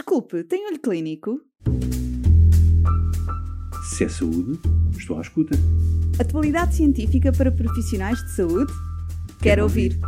[0.00, 1.42] Desculpe, tem olho clínico?
[3.90, 4.58] Se é saúde,
[4.98, 5.54] estou à escuta.
[6.18, 8.72] Atualidade científica para profissionais de saúde?
[9.42, 10.00] Quero ouvir.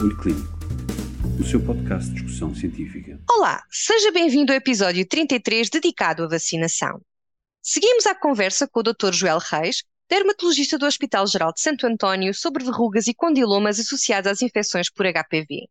[0.00, 0.56] Olho Clínico,
[1.40, 3.20] o seu podcast de discussão científica.
[3.28, 7.00] Olá, seja bem-vindo ao episódio 33 dedicado à vacinação.
[7.60, 9.12] Seguimos a conversa com o Dr.
[9.12, 14.42] Joel Reis, dermatologista do Hospital Geral de Santo António, sobre verrugas e condilomas associados às
[14.42, 15.66] infecções por HPV.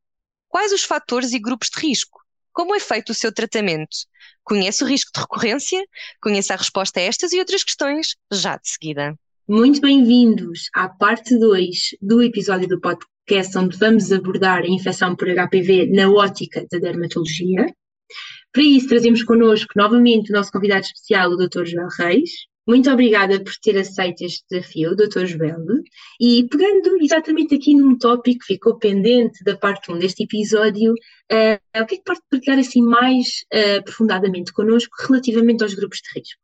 [0.50, 2.19] Quais os fatores e grupos de risco?
[2.60, 3.96] Como é feito o seu tratamento?
[4.44, 5.82] Conhece o risco de recorrência?
[6.21, 9.18] Conheça a resposta a estas e outras questões já de seguida.
[9.47, 15.29] Muito bem-vindos à parte 2 do episódio do podcast onde vamos abordar a infecção por
[15.29, 17.74] HPV na ótica da dermatologia.
[18.51, 21.64] Para isso, trazemos connosco novamente o nosso convidado especial, o Dr.
[21.64, 22.49] Joel Reis.
[22.69, 25.25] Muito obrigada por ter aceito este desafio, Dr.
[25.25, 25.65] Joel.
[26.21, 31.82] E pegando exatamente aqui num tópico que ficou pendente da parte 1 deste episódio, uh,
[31.82, 36.19] o que é que pode partilhar assim mais uh, aprofundadamente connosco relativamente aos grupos de
[36.19, 36.39] risco?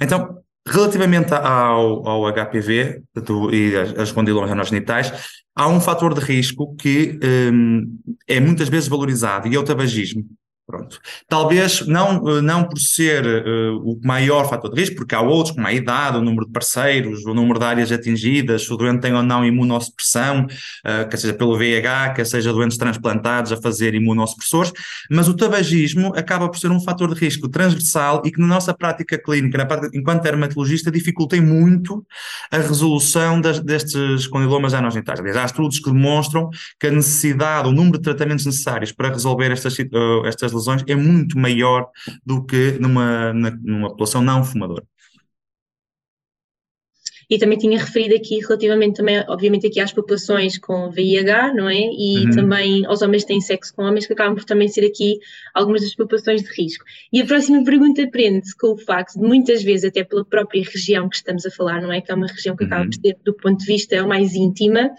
[0.00, 5.12] Então, relativamente ao, ao HPV do, e as condilomas renogenitais,
[5.56, 7.18] há um fator de risco que
[7.52, 10.24] um, é muitas vezes valorizado e é o tabagismo.
[10.66, 10.98] Pronto.
[11.28, 15.54] Talvez não, eh, não por ser uh, o maior fator de risco, porque há outros,
[15.54, 19.02] como a idade, o número de parceiros, o número de áreas atingidas, se o doente
[19.02, 23.94] tem ou não imunossupressão, uh, quer seja pelo VIH, quer seja doentes transplantados a fazer
[23.94, 24.72] imunossupressores,
[25.10, 28.72] mas o tabagismo acaba por ser um fator de risco transversal e que na nossa
[28.72, 32.06] prática clínica, na prática, enquanto dermatologista, dificulta muito
[32.50, 35.20] a resolução das, destes condilomas anogenitais.
[35.20, 36.48] Aliás, há estudos que demonstram
[36.80, 40.94] que a necessidade, o número de tratamentos necessários para resolver estas, uh, estas lesões é
[40.94, 41.88] muito maior
[42.24, 44.84] do que numa, na, numa população não fumadora.
[47.28, 51.80] E também tinha referido aqui relativamente também, obviamente, aqui às populações com VIH, não é?
[51.80, 52.30] E uhum.
[52.30, 55.18] também aos homens que têm sexo com homens, que acabam por também ser aqui
[55.54, 56.84] algumas das populações de risco.
[57.12, 61.08] E a próxima pergunta prende-se com o facto de muitas vezes, até pela própria região
[61.08, 62.00] que estamos a falar, não é?
[62.00, 62.90] Que é uma região que acaba uhum.
[62.90, 64.90] por ser, do ponto de vista mais íntima,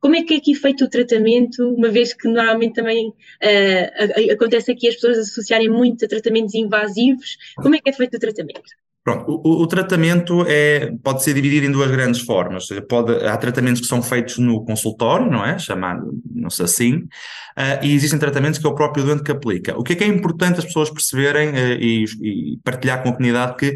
[0.00, 4.72] como é que é aqui feito o tratamento, uma vez que normalmente também uh, acontece
[4.72, 8.70] aqui as pessoas associarem muito a tratamentos invasivos, como é que é feito o tratamento?
[9.02, 12.66] Pronto, o, o, tratamento é, pode ser dividido em duas grandes formas.
[12.86, 15.58] Pode, há tratamentos que são feitos no consultório, não é?
[15.58, 19.78] Chamado-se assim, uh, e existem tratamentos que é o próprio doente que aplica.
[19.78, 23.12] O que é que é importante as pessoas perceberem uh, e, e, partilhar com a
[23.12, 23.74] comunidade que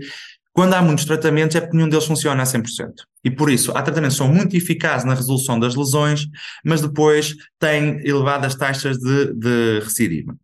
[0.53, 2.93] quando há muitos tratamentos é porque nenhum deles funciona a 100%.
[3.25, 6.29] E por isso, há tratamentos que são muito eficazes na resolução das lesões,
[6.65, 10.37] mas depois têm elevadas taxas de, de recidiva.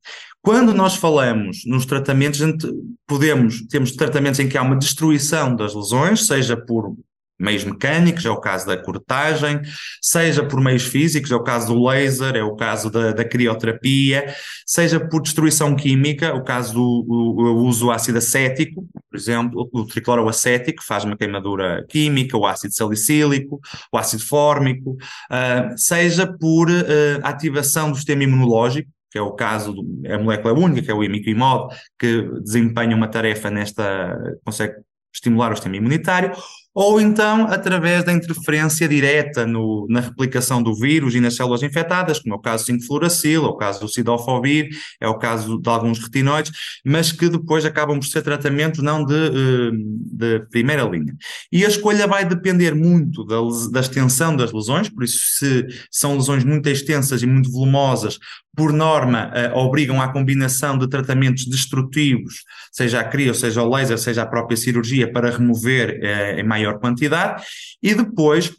[0.42, 2.40] Quando nós falamos nos tratamentos,
[3.06, 6.96] podemos, temos tratamentos em que há uma destruição das lesões, seja por
[7.40, 9.62] meios mecânicos, é o caso da cortagem,
[10.00, 14.34] seja por meios físicos, é o caso do laser, é o caso da, da crioterapia,
[14.66, 19.86] seja por destruição química, o caso do o, uso do ácido acético, por exemplo, o
[19.86, 23.58] tricloroacético faz uma queimadura química, o ácido salicílico,
[23.90, 26.82] o ácido fórmico, uh, seja por uh,
[27.22, 30.94] ativação do sistema imunológico, que é o caso, do, é a molécula única, que é
[30.94, 34.76] o imiquimod, que desempenha uma tarefa nesta, consegue
[35.12, 36.32] estimular o sistema imunitário,
[36.75, 42.20] ou então através da interferência direta no, na replicação do vírus e nas células infectadas,
[42.20, 44.69] como é o caso do 5-fluoracil, é o caso do cidofovir,
[45.00, 46.53] é o caso de alguns retinoides,
[46.84, 49.70] mas que depois acabam por ser tratamentos não de, eh,
[50.12, 51.14] de primeira linha.
[51.50, 53.36] E a escolha vai depender muito da,
[53.72, 58.19] da extensão das lesões, por isso se são lesões muito extensas e muito volumosas,
[58.56, 63.97] por norma, uh, obrigam à combinação de tratamentos destrutivos, seja a cria, seja o laser,
[63.97, 67.44] seja a própria cirurgia, para remover uh, em maior quantidade,
[67.82, 68.54] e depois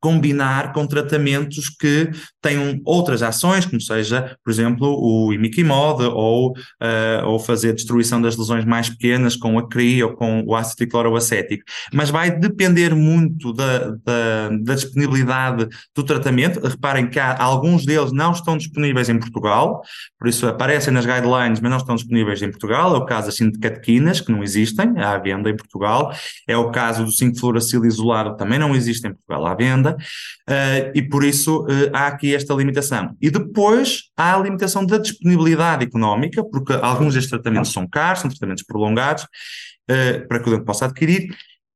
[0.00, 7.26] combinar com tratamentos que tenham outras ações, como seja, por exemplo, o imiquimod ou, uh,
[7.26, 11.64] ou fazer destruição das lesões mais pequenas com a CRI ou com o ácido tricloroacético.
[11.92, 16.66] Mas vai depender muito da, da, da, disponibilidade do tratamento.
[16.66, 19.82] Reparem que há, alguns deles não estão disponíveis em Portugal,
[20.18, 22.94] por isso aparecem nas guidelines, mas não estão disponíveis em Portugal.
[22.94, 26.10] É o caso assim de catequinas, que não existem à venda em Portugal.
[26.48, 31.02] É o caso do 5-fluoracil isolado, também não existe em Portugal à venda uh, e
[31.02, 33.16] por isso uh, há aqui esta limitação.
[33.20, 38.30] E depois há a limitação da disponibilidade económica, porque alguns destes tratamentos são caros, são
[38.30, 41.28] tratamentos prolongados, uh, para que o doente possa adquirir,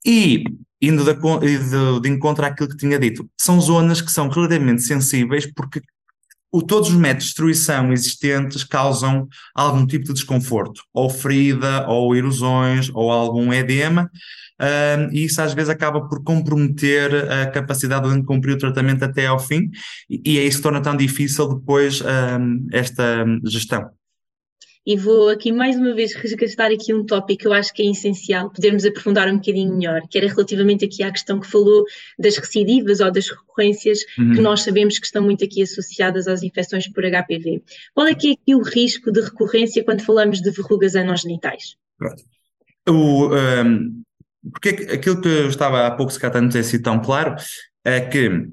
[0.05, 0.45] e
[0.81, 5.51] indo de, de, de encontro àquilo que tinha dito, são zonas que são relativamente sensíveis
[5.55, 5.81] porque
[6.55, 12.15] o, todos os métodos de destruição existentes causam algum tipo de desconforto, ou ferida, ou
[12.15, 14.09] erosões, ou algum edema,
[15.13, 19.39] e isso às vezes acaba por comprometer a capacidade de cumprir o tratamento até ao
[19.39, 19.71] fim,
[20.09, 22.03] e, é isso que torna tão difícil depois
[22.73, 23.91] esta gestão.
[24.87, 27.91] e vou aqui mais uma vez resgatar aqui um tópico que eu acho que é
[27.91, 31.85] essencial podermos aprofundar um bocadinho melhor, que era relativamente aqui à questão que falou
[32.19, 34.35] das recidivas ou das recorrências uhum.
[34.35, 37.63] que nós sabemos que estão muito aqui associadas às infecções por HPV.
[37.95, 41.77] Qual é que é aqui o risco de recorrência quando falamos de verrugas anogenitais?
[41.99, 42.23] Pronto.
[42.87, 44.04] O, um,
[44.53, 47.35] porque aquilo que eu estava há pouco se catando dizer assim tão claro
[47.85, 48.49] é que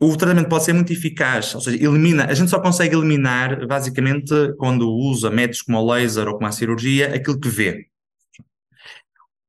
[0.00, 4.32] o tratamento pode ser muito eficaz, ou seja, elimina, a gente só consegue eliminar, basicamente,
[4.56, 7.86] quando usa métodos como o laser ou como a cirurgia, aquilo que vê.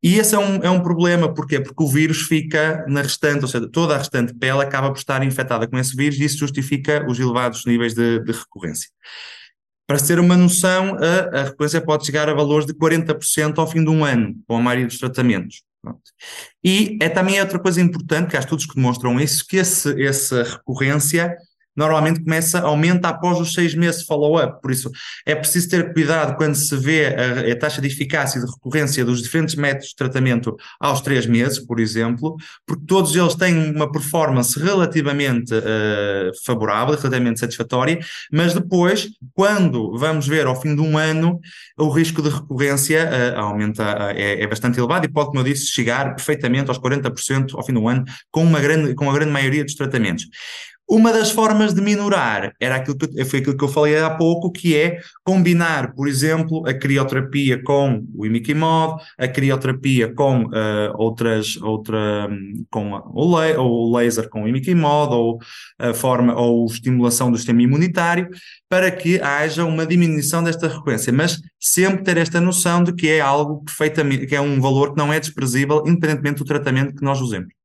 [0.03, 1.59] E esse é um, é um problema, porquê?
[1.59, 5.23] Porque o vírus fica na restante, ou seja, toda a restante pele acaba por estar
[5.23, 8.89] infectada com esse vírus e isso justifica os elevados níveis de, de recorrência.
[9.91, 13.67] Para se ter uma noção, a, a recorrência pode chegar a valores de 40% ao
[13.67, 15.63] fim de um ano, com a maioria dos tratamentos.
[15.81, 15.99] Pronto.
[16.63, 21.35] E é também outra coisa importante, que há estudos que demonstram isso, que essa recorrência
[21.75, 24.61] normalmente começa, aumenta após os seis meses de follow-up.
[24.61, 24.91] Por isso,
[25.25, 29.05] é preciso ter cuidado quando se vê a, a, taxa de eficácia e de recorrência
[29.05, 32.35] dos diferentes métodos de tratamento aos três meses, por exemplo,
[32.65, 37.99] porque todos eles têm uma performance relativamente uh, favorável, relativamente satisfatória,
[38.31, 41.39] mas depois, quando vamos ver ao fim de um ano,
[41.77, 45.43] o risco de recorrência uh, aumenta, uh, é, é, bastante elevado e pode, como eu
[45.43, 49.31] disse, chegar perfeitamente aos 40% ao fim do ano, com uma grande, com a grande
[49.31, 50.25] maioria dos tratamentos.
[50.91, 54.51] Uma das formas de minorar era aquilo que, foi aquilo que eu falei há pouco,
[54.51, 61.55] que é combinar, por exemplo, a crioterapia com o imiquimod, a crioterapia com uh, outras,
[61.61, 62.29] outra,
[62.69, 65.39] com o, la o laser com o imiquimod, ou
[65.79, 68.27] a forma, ou estimulação do sistema imunitário,
[68.67, 73.21] para que haja uma diminuição desta frequência, mas sempre ter esta noção de que é
[73.21, 77.21] algo perfeitamente, que é um valor que não é desprezível, independentemente do tratamento que nós
[77.21, 77.60] usemos.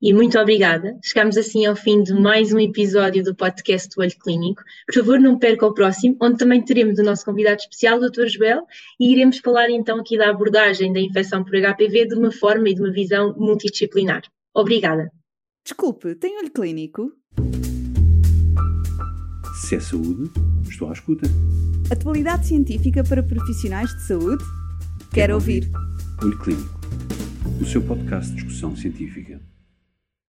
[0.00, 0.96] E muito obrigada.
[1.02, 4.62] Chegamos assim ao fim de mais um episódio do podcast do Olho Clínico.
[4.86, 8.26] Por favor, não perca o próximo, onde também teremos o nosso convidado especial, Dr.
[8.28, 8.62] Joel,
[9.00, 12.74] e iremos falar então aqui da abordagem da infecção por HPV de uma forma e
[12.74, 14.22] de uma visão multidisciplinar.
[14.54, 15.10] Obrigada.
[15.64, 17.10] Desculpe, tem olho clínico?
[19.62, 20.30] Se é saúde,
[20.70, 21.26] estou à escuta.
[21.90, 24.44] Atualidade científica para profissionais de saúde?
[24.44, 25.64] Quero, Quero ouvir.
[25.64, 26.24] ouvir.
[26.24, 26.80] Olho Clínico,
[27.60, 29.40] o seu podcast de discussão científica.